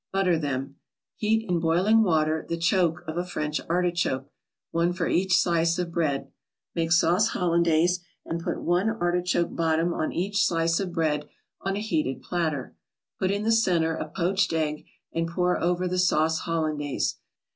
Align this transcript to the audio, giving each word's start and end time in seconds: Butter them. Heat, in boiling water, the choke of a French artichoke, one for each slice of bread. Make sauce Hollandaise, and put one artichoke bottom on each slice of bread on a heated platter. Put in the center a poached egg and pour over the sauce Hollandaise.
Butter 0.11 0.39
them. 0.39 0.77
Heat, 1.15 1.47
in 1.47 1.59
boiling 1.59 2.01
water, 2.01 2.43
the 2.49 2.57
choke 2.57 3.03
of 3.07 3.17
a 3.17 3.23
French 3.23 3.61
artichoke, 3.69 4.31
one 4.71 4.93
for 4.93 5.07
each 5.07 5.37
slice 5.37 5.77
of 5.77 5.91
bread. 5.91 6.31
Make 6.73 6.91
sauce 6.91 7.27
Hollandaise, 7.35 7.99
and 8.25 8.41
put 8.41 8.63
one 8.63 8.89
artichoke 8.89 9.55
bottom 9.55 9.93
on 9.93 10.11
each 10.11 10.43
slice 10.43 10.79
of 10.79 10.91
bread 10.91 11.29
on 11.61 11.75
a 11.75 11.81
heated 11.81 12.23
platter. 12.23 12.75
Put 13.19 13.29
in 13.29 13.43
the 13.43 13.51
center 13.51 13.93
a 13.93 14.09
poached 14.09 14.53
egg 14.53 14.87
and 15.13 15.27
pour 15.27 15.61
over 15.61 15.87
the 15.87 15.99
sauce 15.99 16.39
Hollandaise. 16.39 17.17